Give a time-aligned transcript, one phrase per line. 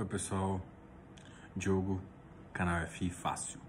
[0.00, 0.64] Oi pessoal,
[1.56, 2.00] Diogo,
[2.52, 3.60] canal FI Fácil.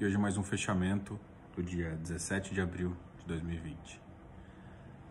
[0.00, 1.20] E hoje mais um fechamento
[1.54, 4.00] do dia 17 de abril de 2020.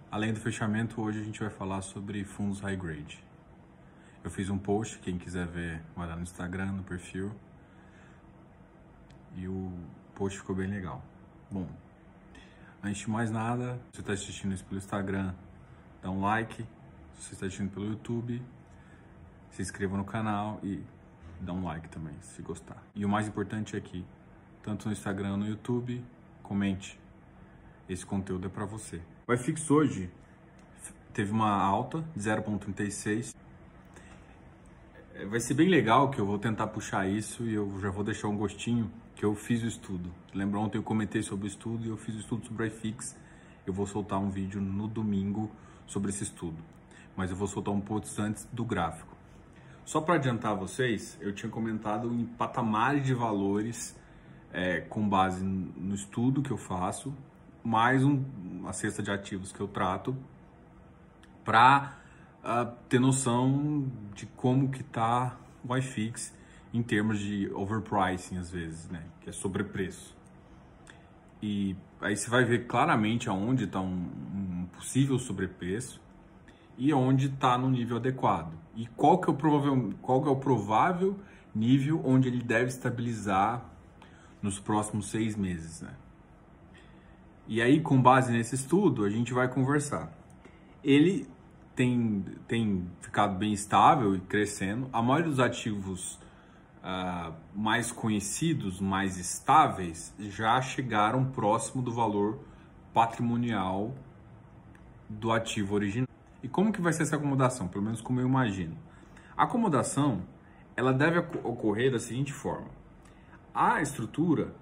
[0.09, 3.23] Além do fechamento, hoje a gente vai falar sobre fundos high grade.
[4.23, 7.31] Eu fiz um post, quem quiser ver, vai lá no Instagram, no perfil.
[9.35, 9.71] E o
[10.15, 11.05] post ficou bem legal.
[11.51, 11.69] Bom,
[12.81, 15.35] antes de mais nada, se você está assistindo isso pelo Instagram,
[16.01, 16.65] dá um like.
[17.13, 18.41] Se você está assistindo pelo YouTube,
[19.51, 20.83] se inscreva no canal e
[21.39, 22.81] dá um like também, se gostar.
[22.95, 24.05] E o mais importante é que,
[24.63, 26.03] tanto no Instagram no YouTube,
[26.43, 26.99] comente.
[27.87, 29.01] Esse conteúdo é para você.
[29.27, 30.09] O iFix hoje
[31.13, 33.35] teve uma alta de 0,36.
[35.15, 38.03] É, vai ser bem legal que eu vou tentar puxar isso e eu já vou
[38.03, 40.13] deixar um gostinho que eu fiz o estudo.
[40.33, 43.15] Lembra ontem eu comentei sobre o estudo e eu fiz o estudo sobre o iFix.
[43.65, 45.51] Eu vou soltar um vídeo no domingo
[45.87, 46.57] sobre esse estudo.
[47.15, 49.16] Mas eu vou soltar um pouco antes do gráfico.
[49.87, 53.97] Só para adiantar vocês, eu tinha comentado em patamares de valores
[54.51, 57.15] é, com base no estudo que eu faço,
[57.63, 58.21] mais um,
[58.59, 60.13] uma cesta de ativos que eu trato,
[61.45, 61.93] para
[62.43, 66.35] uh, ah, ter noção de como que está o iFix
[66.73, 69.05] em termos de overpricing às vezes, né?
[69.21, 70.13] Que é sobrepreço.
[71.41, 76.01] E aí você vai ver claramente aonde está um, um possível sobrepreço
[76.77, 78.66] e onde está no nível adequado.
[78.77, 81.19] E qual que, é o provável, qual que é o provável
[81.53, 83.65] nível onde ele deve estabilizar
[84.41, 85.81] nos próximos seis meses.
[85.81, 85.93] Né?
[87.47, 90.11] E aí, com base nesse estudo, a gente vai conversar.
[90.83, 91.27] Ele
[91.75, 94.89] tem, tem ficado bem estável e crescendo.
[94.93, 96.19] A maioria dos ativos
[96.83, 102.39] uh, mais conhecidos, mais estáveis, já chegaram próximo do valor
[102.93, 103.93] patrimonial
[105.09, 106.07] do ativo original.
[106.41, 107.67] E como que vai ser essa acomodação?
[107.67, 108.77] Pelo menos como eu imagino.
[109.35, 110.23] A acomodação,
[110.75, 112.69] ela deve ocorrer da seguinte forma.
[113.53, 114.53] A estrutura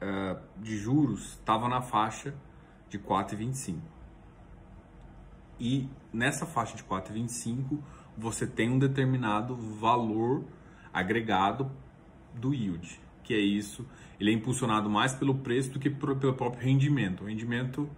[0.00, 2.34] uh, de juros estava na faixa
[2.88, 3.78] de 4,25.
[5.58, 7.78] E nessa faixa de 4,25
[8.16, 10.44] você tem um determinado valor
[10.92, 11.70] agregado
[12.32, 13.86] do yield, que é isso.
[14.20, 17.24] Ele é impulsionado mais pelo preço do que pelo próprio rendimento.
[17.24, 17.88] O rendimento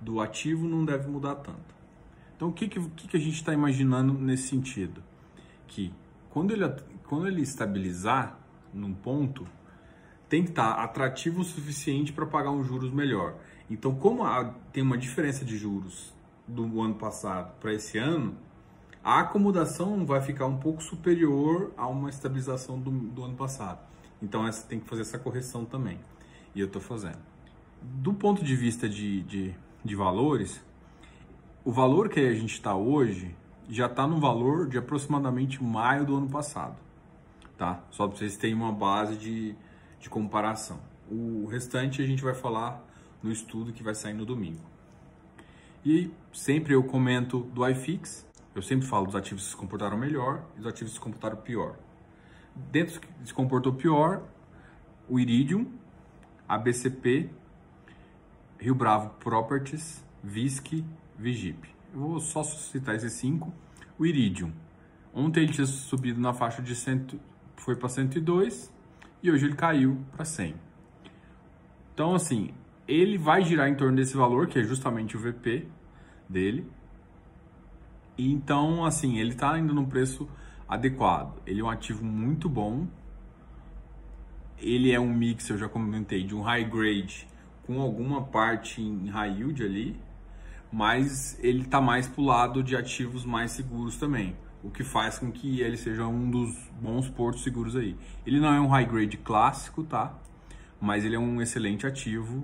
[0.00, 1.73] do ativo não deve mudar tanto.
[2.44, 5.02] Então, o que, que, que a gente está imaginando nesse sentido?
[5.66, 5.90] Que
[6.28, 6.68] quando ele,
[7.08, 8.38] quando ele estabilizar
[8.70, 9.46] num ponto,
[10.28, 13.36] tem que estar tá atrativo o suficiente para pagar um juros melhor.
[13.70, 16.12] Então, como há, tem uma diferença de juros
[16.46, 18.36] do ano passado para esse ano,
[19.02, 23.80] a acomodação vai ficar um pouco superior a uma estabilização do, do ano passado.
[24.20, 25.98] Então, essa tem que fazer essa correção também.
[26.54, 27.20] E eu estou fazendo.
[27.80, 30.62] Do ponto de vista de, de, de valores,
[31.64, 33.34] o valor que a gente está hoje
[33.68, 36.76] já está no valor de aproximadamente maio do ano passado,
[37.56, 37.82] tá?
[37.90, 39.56] Só para vocês terem uma base de,
[39.98, 40.78] de comparação.
[41.10, 42.84] O restante a gente vai falar
[43.22, 44.60] no estudo que vai sair no domingo.
[45.82, 50.44] E sempre eu comento do iFix, eu sempre falo dos ativos que se comportaram melhor
[50.56, 51.76] e dos ativos que se comportaram pior.
[52.54, 54.22] Dentro que se comportou pior,
[55.08, 55.66] o Iridium,
[56.46, 57.30] ABCP,
[58.58, 60.84] Rio Bravo Properties, Visc
[61.18, 61.68] Vigip.
[61.92, 63.52] Eu vou só citar esses cinco.
[63.98, 64.52] O Iridium.
[65.12, 67.20] Ontem ele tinha subido na faixa de 100,
[67.56, 68.72] foi para 102
[69.22, 70.54] e hoje ele caiu para 100.
[71.94, 72.50] Então, assim,
[72.88, 75.68] ele vai girar em torno desse valor, que é justamente o VP
[76.28, 76.68] dele.
[78.18, 80.28] E então, assim, ele está indo num preço
[80.68, 81.40] adequado.
[81.46, 82.88] Ele é um ativo muito bom.
[84.58, 87.28] Ele é um mix, eu já comentei, de um high grade
[87.62, 89.96] com alguma parte em high yield ali
[90.74, 95.20] mas ele está mais para o lado de ativos mais seguros também, o que faz
[95.20, 96.52] com que ele seja um dos
[96.82, 97.96] bons portos seguros aí.
[98.26, 100.12] Ele não é um high grade clássico, tá?
[100.80, 102.38] Mas ele é um excelente ativo,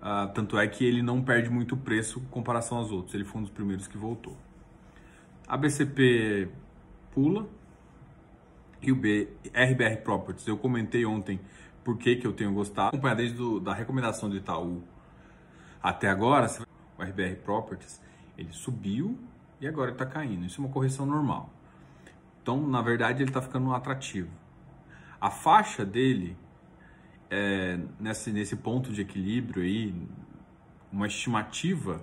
[0.00, 3.42] uh, tanto é que ele não perde muito preço em comparação aos outros, ele foi
[3.42, 4.34] um dos primeiros que voltou.
[5.46, 6.48] A BCP
[7.12, 7.46] pula,
[8.80, 11.38] e o B, RBR Properties, eu comentei ontem
[11.84, 12.88] por que, que eu tenho gostado.
[12.88, 14.82] Acompanhar desde do, da recomendação do Itaú
[15.82, 16.48] até agora,
[16.98, 18.00] o RBR Properties,
[18.36, 19.18] ele subiu
[19.60, 20.44] e agora está caindo.
[20.44, 21.50] Isso é uma correção normal.
[22.42, 24.30] Então, na verdade, ele está ficando atrativo.
[25.20, 26.36] A faixa dele,
[27.30, 29.94] é, nesse, nesse ponto de equilíbrio aí,
[30.90, 32.02] uma estimativa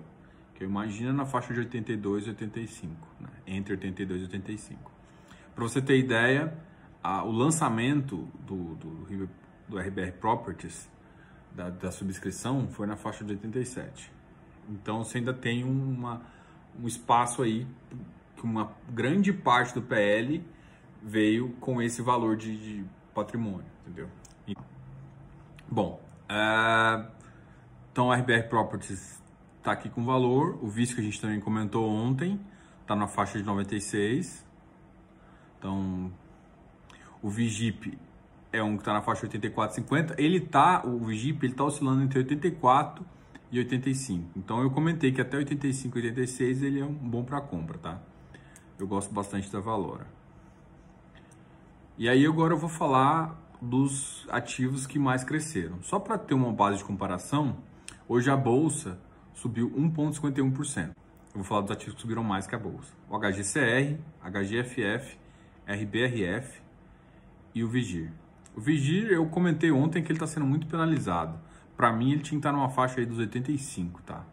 [0.56, 3.30] que eu imagino é na faixa de 82 e 85, né?
[3.48, 4.92] entre 82 e 85.
[5.56, 6.54] Para você ter ideia,
[7.04, 9.30] a, o lançamento do, do,
[9.68, 10.90] do RBR Properties,
[11.54, 14.12] da, da subscrição, foi na faixa de 87.
[14.70, 16.22] Então você ainda tem uma,
[16.82, 17.66] um espaço aí
[18.36, 20.44] que uma grande parte do PL
[21.02, 24.08] veio com esse valor de, de patrimônio, entendeu?
[24.48, 24.56] E,
[25.70, 27.06] bom, é,
[27.92, 29.22] então a RBR Properties
[29.58, 32.40] está aqui com valor, o vice que a gente também comentou ontem
[32.82, 34.46] está na faixa de 96,
[35.58, 36.12] então
[37.22, 37.98] o Vigip
[38.52, 42.20] é um que está na faixa 84,50, ele tá, o Vigip ele está oscilando entre
[42.20, 43.06] 84
[43.52, 47.42] e 85, então eu comentei que até 85 e 86 ele é um bom para
[47.42, 48.00] compra, tá?
[48.78, 50.08] Eu gosto bastante da Valora.
[51.98, 55.82] E aí agora eu vou falar dos ativos que mais cresceram.
[55.82, 57.58] Só para ter uma base de comparação,
[58.08, 59.00] hoje a bolsa
[59.34, 60.90] subiu 1,51%.
[60.90, 60.96] Eu
[61.34, 62.94] vou falar dos ativos que subiram mais que a bolsa.
[63.10, 65.18] O HGCR, HGFF,
[65.68, 66.62] RBRF
[67.54, 68.12] e o Vigir.
[68.56, 71.40] O Vigir, eu comentei ontem que ele está sendo muito penalizado.
[71.80, 74.26] Para mim, ele tinha que estar numa faixa aí dos 85, tá?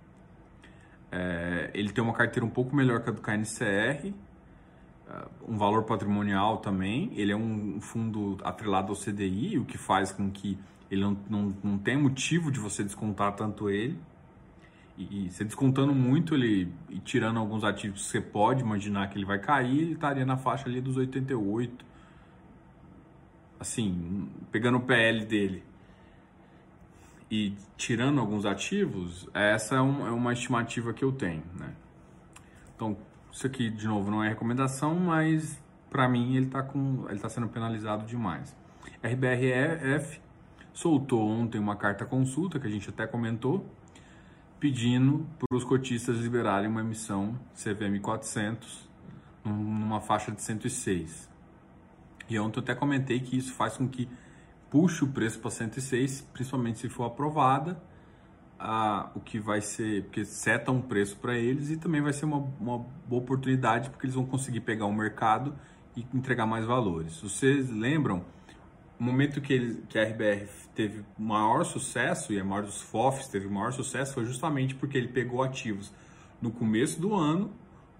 [1.12, 5.84] É, ele tem uma carteira um pouco melhor que a do KNCR, uh, um valor
[5.84, 7.08] patrimonial também.
[7.14, 10.58] Ele é um fundo atrelado ao CDI, o que faz com que
[10.90, 13.96] ele não, não, não tenha motivo de você descontar tanto ele.
[14.98, 19.16] E, e você descontando muito ele e tirando alguns ativos que você pode imaginar que
[19.16, 21.84] ele vai cair, ele estaria na faixa ali dos 88.
[23.60, 25.62] Assim, pegando o PL dele
[27.30, 31.74] e tirando alguns ativos, essa é, um, é uma estimativa que eu tenho, né?
[32.74, 32.96] Então,
[33.32, 38.06] isso aqui, de novo, não é recomendação, mas para mim ele está tá sendo penalizado
[38.06, 38.54] demais.
[39.02, 40.20] RBRF
[40.72, 43.66] soltou ontem uma carta consulta, que a gente até comentou,
[44.60, 48.88] pedindo para os cotistas liberarem uma emissão CVM 400
[49.44, 51.30] numa faixa de 106.
[52.28, 54.08] E ontem eu até comentei que isso faz com que
[54.70, 57.80] puxe o preço para 106, principalmente se for aprovada
[58.58, 62.24] a, o que vai ser, porque seta um preço para eles e também vai ser
[62.24, 65.54] uma, uma boa oportunidade porque eles vão conseguir pegar o mercado
[65.96, 67.20] e entregar mais valores.
[67.20, 68.24] Vocês lembram,
[68.98, 73.28] o momento que, eles, que a RBR teve maior sucesso e a maior dos FOFs
[73.28, 75.92] teve maior sucesso foi justamente porque ele pegou ativos
[76.40, 77.50] no começo do ano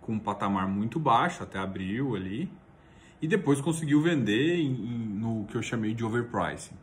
[0.00, 2.50] com um patamar muito baixo, até abril ali,
[3.20, 6.76] e depois conseguiu vender em, no que eu chamei de overpricing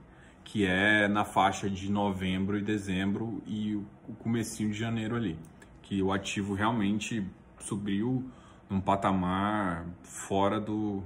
[0.44, 5.39] que é na faixa de novembro e dezembro e o comecinho de janeiro ali,
[5.81, 7.25] que o ativo realmente
[7.59, 8.30] subiu
[8.69, 11.03] num patamar fora do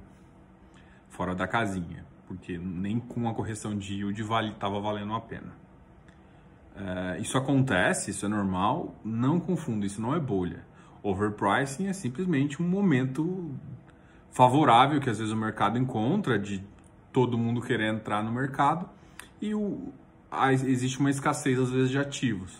[1.10, 5.54] fora da casinha, porque nem com a correção de yield vale estava valendo a pena.
[6.76, 10.64] É, isso acontece, isso é normal, não confunda, isso não é bolha.
[11.02, 13.52] Overpricing é simplesmente um momento
[14.32, 16.64] favorável que às vezes o mercado encontra de
[17.12, 18.88] todo mundo querer entrar no mercado
[19.42, 19.92] e o,
[20.30, 22.58] a, existe uma escassez às vezes de ativos.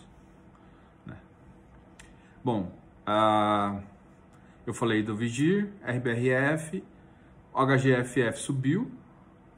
[1.06, 1.16] Né?
[2.44, 2.72] Bom,
[3.08, 3.82] uh,
[4.66, 6.84] eu falei do Vigir, RBRF,
[7.54, 8.92] HGFF subiu,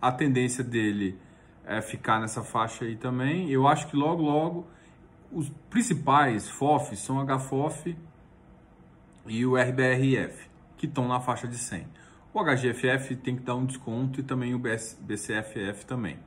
[0.01, 1.19] a tendência dele
[1.65, 3.49] é ficar nessa faixa aí também.
[3.49, 4.67] Eu acho que logo, logo,
[5.31, 7.95] os principais FOFs são HFOF
[9.27, 11.87] e o RBRF, que estão na faixa de 100.
[12.33, 16.19] O HGFF tem que dar um desconto e também o BC, BCFF também.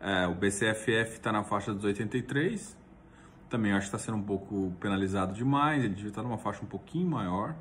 [0.00, 2.76] É, o BCFF está na faixa dos 83,
[3.48, 6.66] também acho que está sendo um pouco penalizado demais, ele devia estar numa faixa um
[6.66, 7.54] pouquinho maior.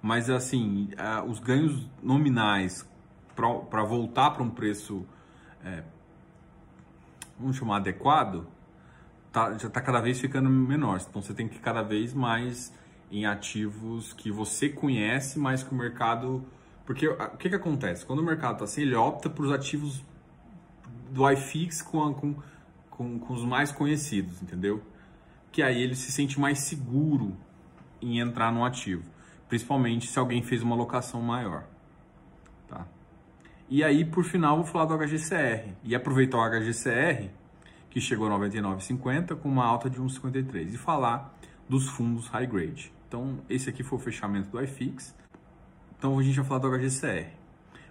[0.00, 2.88] Mas assim, é, os ganhos nominais
[3.34, 5.06] para voltar para um preço,
[5.64, 5.82] é,
[7.38, 8.46] vamos chamar adequado,
[9.32, 11.00] tá, já está cada vez ficando menor.
[11.08, 12.72] Então você tem que ir cada vez mais
[13.10, 16.44] em ativos que você conhece, mas que o mercado.
[16.88, 18.06] Porque o que, que acontece?
[18.06, 20.02] Quando o mercado está assim, ele opta por os ativos
[21.10, 22.34] do iFix com, com,
[22.88, 24.82] com, com os mais conhecidos, entendeu?
[25.52, 27.36] Que aí ele se sente mais seguro
[28.00, 29.04] em entrar no ativo,
[29.50, 31.64] principalmente se alguém fez uma locação maior.
[32.66, 32.86] Tá?
[33.68, 35.74] E aí, por final, vou falar do HGCR.
[35.84, 37.28] E aproveitar o HGCR,
[37.90, 40.72] que chegou a 99,50 com uma alta de 1,53.
[40.72, 42.90] E falar dos fundos high grade.
[43.06, 45.14] Então, esse aqui foi o fechamento do iFix.
[45.98, 47.32] Então, a gente vai falar do HGCR.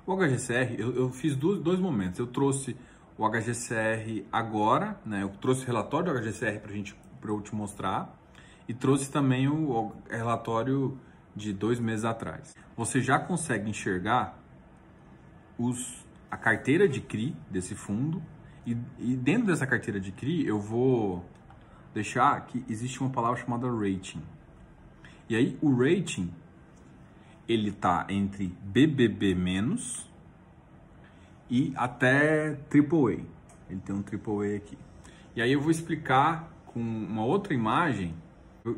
[0.06, 2.20] O HGCR, eu, eu fiz dois, dois momentos.
[2.20, 2.76] Eu trouxe
[3.18, 5.24] o HGCR agora, né?
[5.24, 8.18] Eu trouxe o relatório do HGCR para gente, para eu te mostrar
[8.68, 10.98] e trouxe também o relatório
[11.36, 12.56] de dois meses atrás.
[12.76, 14.38] Você já consegue enxergar
[15.58, 18.22] os, a carteira de CRI desse fundo
[18.66, 21.26] e, e dentro dessa carteira de CRI eu vou
[21.94, 24.22] deixar que existe uma palavra chamada rating.
[25.30, 26.32] E aí o rating
[27.48, 29.36] ele tá entre BBB
[31.50, 33.24] e até AAA.
[33.70, 34.78] Ele tem um AAA aqui.
[35.36, 38.14] E aí eu vou explicar com uma outra imagem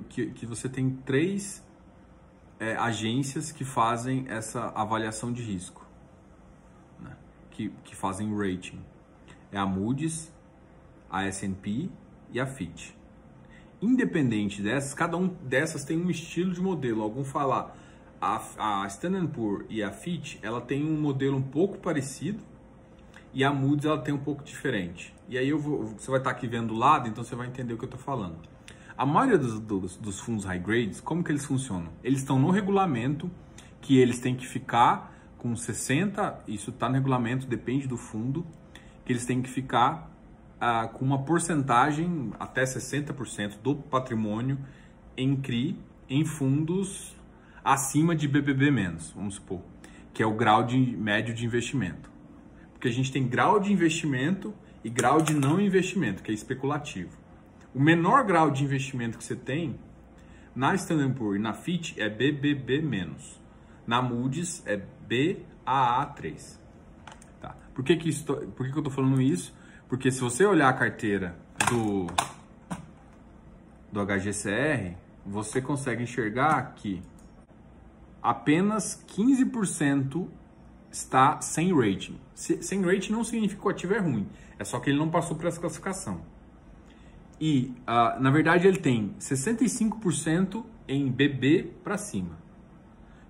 [0.10, 1.66] que, que você tem três
[2.60, 5.88] é, agências que fazem essa avaliação de risco.
[7.52, 8.80] que, que fazem rating.
[9.52, 10.32] É a Moody's,
[11.10, 11.90] a S&P
[12.32, 12.92] e a Fitch.
[13.82, 17.02] Independente dessas, cada um dessas tem um estilo de modelo.
[17.02, 17.76] Algum falar
[18.22, 22.40] a, a Standard Poor's e a Fitch, ela tem um modelo um pouco parecido
[23.34, 25.14] e a Moody's ela tem um pouco diferente.
[25.28, 27.74] E aí eu vou, você vai estar aqui vendo do lado, então você vai entender
[27.74, 28.38] o que eu estou falando.
[28.98, 31.90] A maioria dos, dos, dos, fundos high grades, como que eles funcionam?
[32.04, 33.30] Eles estão no regulamento
[33.82, 38.46] que eles têm que ficar com 60, isso está no regulamento, depende do fundo,
[39.06, 40.12] que eles têm que ficar
[40.60, 44.58] ah, com uma porcentagem até 60% do patrimônio
[45.16, 45.78] em CRI
[46.10, 47.16] em fundos
[47.64, 48.72] acima de BBB
[49.16, 49.62] vamos supor,
[50.14, 52.10] que é o grau de médio de investimento.
[52.74, 57.18] Porque a gente tem grau de investimento e grau de não investimento, que é especulativo.
[57.74, 59.80] O menor grau de investimento que você tem
[60.56, 62.82] na Standard Poor's e na Fitch é BBB.
[63.86, 66.58] Na Moody's é BAA3.
[67.42, 67.56] Tá.
[67.74, 69.54] Por que que, isso, por que que eu estou falando isso?
[69.88, 71.36] Porque se você olhar a carteira
[71.70, 72.08] do
[73.92, 77.02] do HGCR, você consegue enxergar que
[78.22, 80.28] apenas 15%
[80.92, 82.18] está sem rating.
[82.34, 85.36] Sem rating não significa que o ativo é ruim, é só que ele não passou
[85.36, 86.22] por essa classificação.
[87.40, 92.38] E, uh, na verdade, ele tem 65% em BB para cima,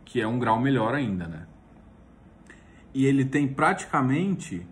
[0.04, 1.46] que é um grau melhor ainda, né?
[2.92, 4.66] E ele tem praticamente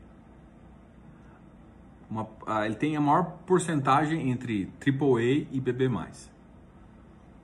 [2.09, 5.87] uma, uh, ele tem a maior porcentagem entre AAA e BB+.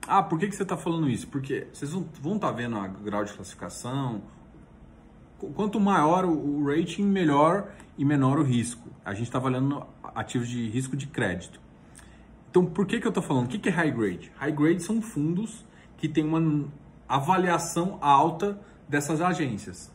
[0.06, 1.26] Ah, por que, que você está falando isso?
[1.28, 4.22] Porque vocês vão estar tá vendo o grau de classificação.
[5.54, 8.88] Quanto maior o rating, melhor e menor o risco.
[9.04, 9.84] A gente está avaliando
[10.14, 11.60] ativos de risco de crédito.
[12.50, 13.46] Então, por que, que eu estou falando?
[13.46, 14.30] O que, que é high grade?
[14.36, 15.64] High grade são fundos
[15.96, 16.68] que têm uma
[17.08, 19.92] avaliação alta dessas agências.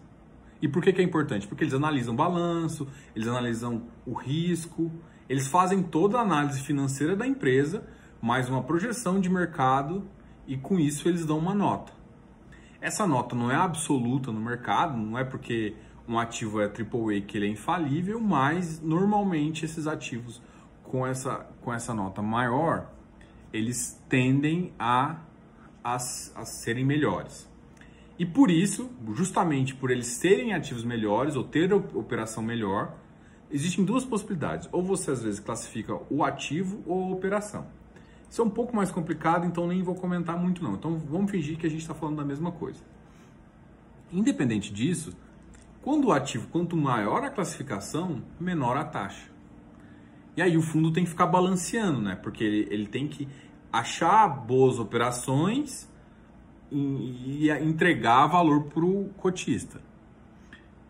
[0.61, 1.47] E por que, que é importante?
[1.47, 4.91] Porque eles analisam balanço, eles analisam o risco,
[5.29, 7.87] eles fazem toda a análise financeira da empresa
[8.21, 10.05] mais uma projeção de mercado
[10.45, 11.93] e com isso eles dão uma nota.
[12.81, 15.75] Essa nota não é absoluta no mercado, não é porque
[16.07, 20.41] um ativo é AAA que ele é infalível, mas normalmente esses ativos
[20.83, 22.91] com essa, com essa nota maior,
[23.53, 25.17] eles tendem a,
[25.83, 25.99] a, a
[26.45, 27.47] serem melhores.
[28.17, 32.97] E por isso, justamente por eles serem ativos melhores ou ter operação melhor,
[33.49, 34.67] existem duas possibilidades.
[34.73, 37.78] Ou você às vezes classifica o ativo ou a operação.
[38.29, 40.75] Isso é um pouco mais complicado, então nem vou comentar muito não.
[40.75, 42.79] Então vamos fingir que a gente está falando da mesma coisa.
[44.11, 45.15] Independente disso,
[45.81, 49.29] quando o ativo, quanto maior a classificação, menor a taxa.
[50.37, 52.15] E aí o fundo tem que ficar balanceando, né?
[52.15, 53.27] Porque ele, ele tem que
[53.71, 55.89] achar boas operações
[56.71, 59.81] e, e entregar valor para o cotista.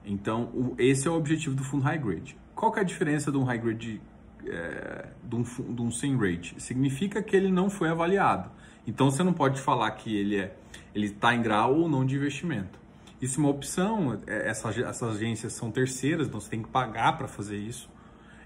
[0.05, 2.37] Então, o, esse é o objetivo do fundo high grade.
[2.53, 4.01] Qual que é a diferença de um high grade
[4.45, 8.49] é, de, um, de um SIM rate, significa que ele não foi avaliado.
[8.85, 10.55] Então você não pode falar que ele é
[10.93, 12.79] ele está em grau ou não de investimento.
[13.21, 17.27] Isso é uma opção, é, essas, agências são terceiras, então você tem que pagar para
[17.27, 17.89] fazer isso.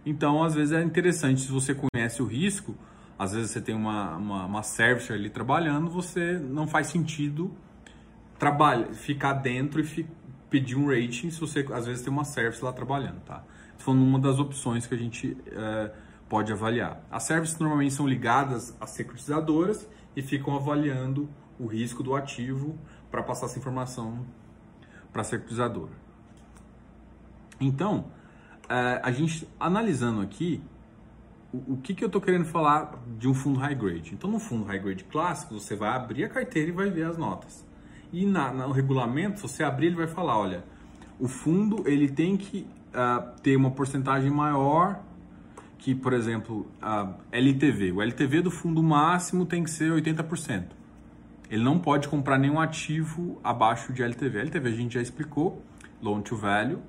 [0.06, 2.76] Então, às vezes é interessante, se você conhece o risco,
[3.18, 7.56] às vezes você tem uma, uma, uma service ali trabalhando, você não faz sentido
[8.38, 10.06] trabalhar, ficar dentro e fi,
[10.50, 13.44] pedir um rating se você às vezes tem uma service lá trabalhando, tá?
[13.84, 15.92] Falando uma das opções que a gente é,
[16.30, 17.04] pode avaliar.
[17.12, 19.86] As services normalmente são ligadas às securitizadoras
[20.16, 22.80] e ficam avaliando o risco do ativo
[23.12, 24.25] para passar essa informação
[25.12, 25.92] para a securitizadora.
[27.60, 28.06] Então,
[28.70, 30.63] é, a gente analisando aqui,
[31.54, 34.13] o, o que, que eu estou querendo falar de um fundo high grade?
[34.13, 37.18] Então, no fundo high grade clássico, você vai abrir a carteira e vai ver as
[37.18, 37.68] notas.
[38.13, 40.63] E na, no regulamento, se você abrir, ele vai falar, olha,
[41.20, 45.00] o fundo ele tem que uh, ter uma porcentagem maior
[45.78, 47.92] que, por exemplo, a LTV.
[47.92, 50.68] O LTV do fundo máximo tem que ser 80%.
[51.50, 54.40] Ele não pode comprar nenhum ativo abaixo de LTV.
[54.40, 55.62] LTV a gente já explicou,
[56.02, 56.80] loan to value.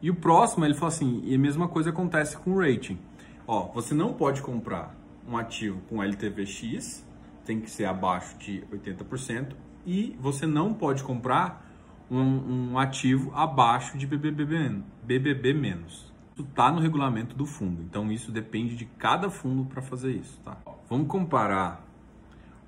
[0.00, 2.98] E o próximo, ele falou assim, e a mesma coisa acontece com o rating.
[3.46, 4.96] Ó, você não pode comprar
[5.28, 7.04] um ativo com LTV X,
[7.44, 9.52] tem que ser abaixo de 80%,
[9.84, 11.69] e você não pode comprar
[12.10, 16.12] um, um ativo abaixo de BBB, menos.
[16.32, 20.38] Isso está no regulamento do fundo, então isso depende de cada fundo para fazer isso.
[20.44, 20.56] Tá?
[20.88, 21.86] Vamos comparar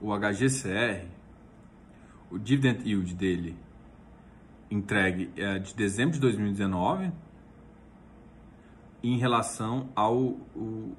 [0.01, 1.07] o HGCR,
[2.31, 3.57] o dividend yield dele
[4.71, 7.13] entregue é de dezembro de 2019
[9.03, 10.97] em relação ao o,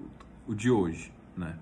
[0.48, 1.58] o de hoje, né?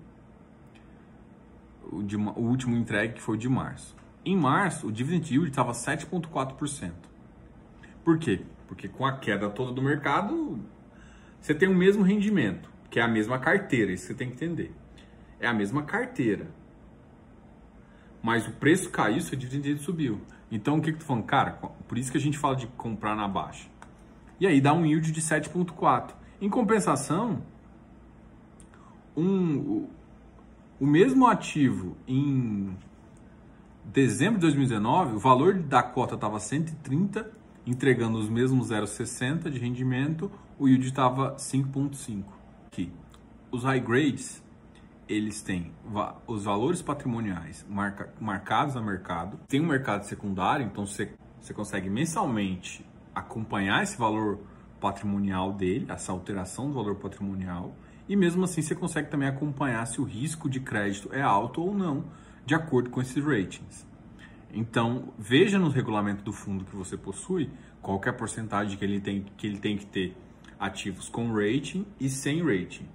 [1.90, 3.96] O, de, o último entregue que foi o de março.
[4.24, 6.92] Em março, o dividend yield estava 7,4%.
[8.04, 8.42] Por quê?
[8.68, 10.60] Porque com a queda toda do mercado,
[11.40, 14.72] você tem o mesmo rendimento, que é a mesma carteira, isso você tem que entender.
[15.40, 16.48] É a mesma carteira.
[18.22, 20.20] Mas o preço caiu, seu dividendo subiu.
[20.50, 21.24] Então o que, que tu falando?
[21.24, 21.52] Cara,
[21.88, 23.68] por isso que a gente fala de comprar na baixa.
[24.38, 26.14] E aí dá um yield de 7,4.
[26.40, 27.42] Em compensação,
[29.16, 29.88] um,
[30.78, 32.76] o mesmo ativo em
[33.84, 37.30] dezembro de 2019, o valor da cota estava 130,
[37.66, 42.24] entregando os mesmos 0,60 de rendimento, o yield estava 5,5.
[42.66, 42.92] Aqui,
[43.50, 44.42] os high grades,
[45.08, 45.72] eles têm
[46.26, 51.90] os valores patrimoniais marca, marcados a mercado, tem um mercado secundário, então você, você consegue
[51.90, 52.84] mensalmente
[53.14, 54.38] acompanhar esse valor
[54.80, 57.74] patrimonial dele, essa alteração do valor patrimonial,
[58.08, 61.74] e mesmo assim você consegue também acompanhar se o risco de crédito é alto ou
[61.74, 62.04] não,
[62.44, 63.86] de acordo com esses ratings.
[64.52, 69.00] Então, veja no regulamento do fundo que você possui qual é a porcentagem que ele
[69.00, 70.16] tem que, ele tem que ter
[70.58, 72.86] ativos com rating e sem rating.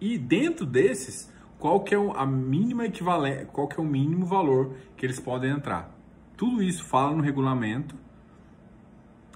[0.00, 4.74] E dentro desses, qual que é a mínima equivalente, qual que é o mínimo valor
[4.96, 5.94] que eles podem entrar.
[6.36, 7.94] Tudo isso fala no regulamento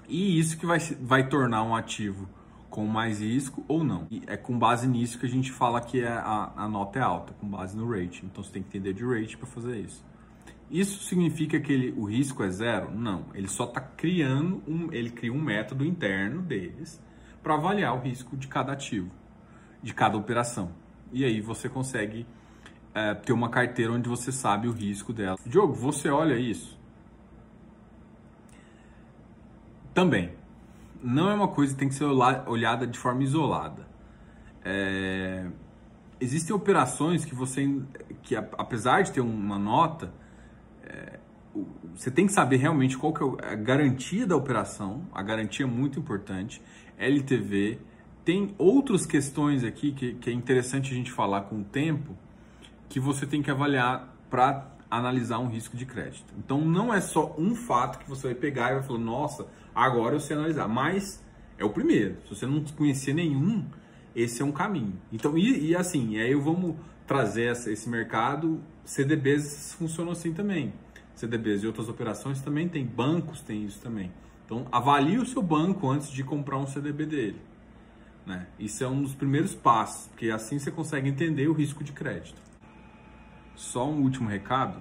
[0.07, 2.27] e isso que vai, vai tornar um ativo
[2.71, 4.07] com mais risco ou não.
[4.09, 7.01] E é com base nisso que a gente fala que é a, a nota é
[7.01, 8.25] alta, com base no rating.
[8.25, 10.03] Então você tem que entender de rating para fazer isso.
[10.71, 12.89] Isso significa que ele, o risco é zero?
[12.89, 13.25] Não.
[13.35, 16.99] Ele só está criando um, ele cria um método interno deles
[17.43, 19.11] para avaliar o risco de cada ativo,
[19.83, 20.71] de cada operação.
[21.11, 22.25] E aí você consegue
[22.93, 25.37] é, ter uma carteira onde você sabe o risco dela.
[25.45, 26.79] Diogo, você olha isso?
[29.93, 30.40] Também
[31.03, 33.87] não é uma coisa que tem que ser olhada de forma isolada.
[34.63, 35.47] É,
[36.19, 37.81] existem operações que você,
[38.21, 40.13] que apesar de ter uma nota,
[40.83, 41.19] é,
[41.95, 45.03] você tem que saber realmente qual que é a garantia da operação.
[45.13, 46.61] A garantia é muito importante.
[46.97, 47.79] LTV.
[48.23, 52.15] Tem outras questões aqui que, que é interessante a gente falar com o tempo
[52.87, 56.31] que você tem que avaliar para analisar um risco de crédito.
[56.37, 60.19] Então não é só um fato que você vai pegar e vai falar, nossa, Agora
[60.19, 61.23] sei analisar, mas
[61.57, 62.17] é o primeiro.
[62.23, 63.65] Se você não conhecer nenhum,
[64.15, 64.99] esse é um caminho.
[65.11, 66.75] Então, e, e assim, aí vamos
[67.07, 68.61] trazer essa, esse mercado.
[68.83, 70.73] CDBs funcionam assim também.
[71.15, 74.11] CDBs e outras operações também tem, bancos tem isso também.
[74.45, 77.41] Então, avalie o seu banco antes de comprar um CDB dele.
[78.25, 78.47] Né?
[78.59, 82.41] Isso é um dos primeiros passos, porque assim você consegue entender o risco de crédito.
[83.55, 84.79] Só um último recado.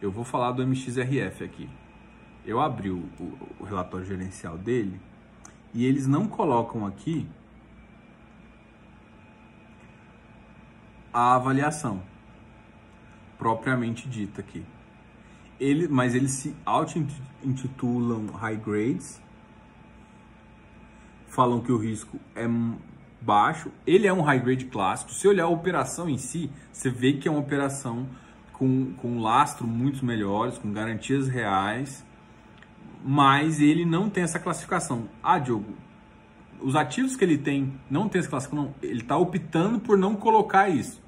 [0.00, 1.68] Eu vou falar do MXRF aqui
[2.44, 5.00] eu abri o, o, o relatório gerencial dele
[5.72, 7.28] e eles não colocam aqui
[11.12, 12.02] a avaliação
[13.38, 14.64] propriamente dita aqui.
[15.58, 19.20] Ele, mas eles se auto-intitulam high grades,
[21.26, 22.46] falam que o risco é
[23.20, 23.70] baixo.
[23.86, 25.12] Ele é um high grade clássico.
[25.12, 28.08] Se olhar a operação em si, você vê que é uma operação
[28.52, 32.04] com, com lastro muito melhores, com garantias reais
[33.04, 35.08] mas ele não tem essa classificação.
[35.22, 35.74] Ah, Diogo,
[36.60, 38.74] os ativos que ele tem não tem essa classificação, não.
[38.82, 41.00] ele está optando por não colocar isso.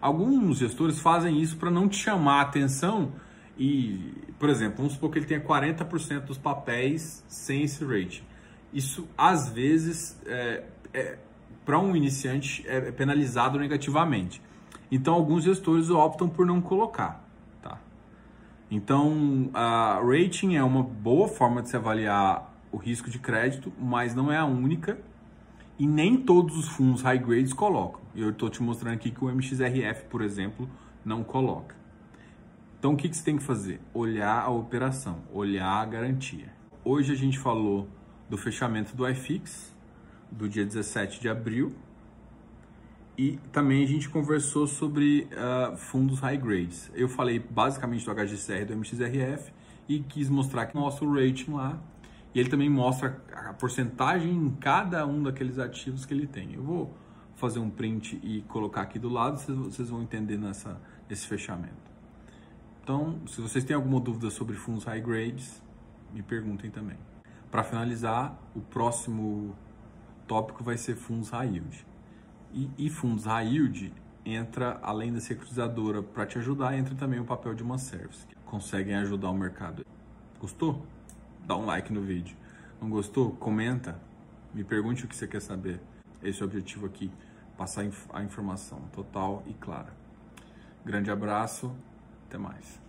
[0.00, 3.12] Alguns gestores fazem isso para não te chamar a atenção
[3.58, 8.22] e, por exemplo, vamos supor que ele tenha 40% dos papéis sem esse rating.
[8.72, 11.18] Isso, às vezes, é, é,
[11.64, 14.40] para um iniciante, é penalizado negativamente.
[14.90, 17.27] Então, alguns gestores optam por não colocar.
[18.70, 24.14] Então, a rating é uma boa forma de se avaliar o risco de crédito, mas
[24.14, 24.98] não é a única
[25.78, 28.00] e nem todos os fundos high grades colocam.
[28.14, 30.68] Eu estou te mostrando aqui que o MXRF, por exemplo,
[31.04, 31.76] não coloca.
[32.78, 33.80] Então, o que, que você tem que fazer?
[33.94, 36.52] Olhar a operação, olhar a garantia.
[36.84, 37.88] Hoje a gente falou
[38.28, 39.74] do fechamento do iFix,
[40.30, 41.74] do dia 17 de abril,
[43.18, 46.88] e também a gente conversou sobre uh, fundos high grades.
[46.94, 49.52] Eu falei basicamente do HGCR do MXRF
[49.88, 51.82] e quis mostrar que mostra o rating lá.
[52.32, 56.54] E ele também mostra a porcentagem em cada um daqueles ativos que ele tem.
[56.54, 56.94] Eu vou
[57.34, 61.74] fazer um print e colocar aqui do lado, vocês vão entender nessa, nesse fechamento.
[62.84, 65.60] Então, se vocês têm alguma dúvida sobre fundos high grades,
[66.12, 66.96] me perguntem também.
[67.50, 69.56] Para finalizar, o próximo
[70.28, 71.88] tópico vai ser fundos high yield.
[72.52, 73.92] E, e fundos high yield
[74.24, 78.34] entra, além da securitizadora para te ajudar, entra também o papel de uma service, que
[78.44, 79.84] conseguem ajudar o mercado.
[80.40, 80.84] Gostou?
[81.46, 82.36] Dá um like no vídeo.
[82.80, 83.32] Não gostou?
[83.32, 84.00] Comenta.
[84.52, 85.80] Me pergunte o que você quer saber.
[86.22, 87.10] Esse é o objetivo aqui,
[87.56, 89.92] passar a informação total e clara.
[90.84, 91.74] Grande abraço,
[92.26, 92.87] até mais.